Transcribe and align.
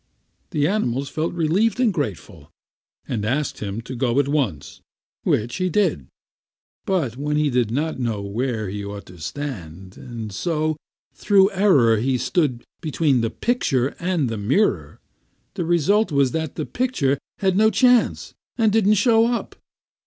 The 0.49 0.67
animals 0.67 1.09
felt 1.09 1.31
relieved 1.35 1.79
and 1.79 1.93
grateful, 1.93 2.49
and 3.07 3.23
asked 3.23 3.59
him 3.59 3.81
to 3.81 3.95
go 3.95 4.19
at 4.19 4.27
once 4.27 4.81
which 5.21 5.57
he 5.57 5.69
did. 5.69 6.07
But 6.87 7.13
he 7.13 7.51
did 7.51 7.69
not 7.69 7.99
know 7.99 8.19
where 8.23 8.67
he 8.67 8.83
ought 8.83 9.05
to 9.05 9.19
stand; 9.19 9.97
and 9.97 10.33
so, 10.33 10.75
through 11.13 11.51
error, 11.51 11.97
he 11.97 12.17
stood 12.17 12.63
between 12.81 13.21
the 13.21 13.29
picture 13.29 13.89
and 13.99 14.27
the 14.27 14.39
mirror. 14.39 14.99
The 15.53 15.65
result 15.65 16.11
was 16.11 16.31
that 16.31 16.55
the 16.55 16.65
picture 16.65 17.19
had 17.37 17.55
no 17.55 17.69
chance, 17.69 18.33
and 18.57 18.71
didn't 18.71 18.95
show 18.95 19.27
up. 19.27 19.55